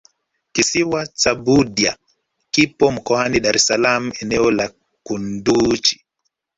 [0.53, 1.97] kisiwa cha budya
[2.51, 6.05] kipo mkoani dar es salaam eneo la kunduchi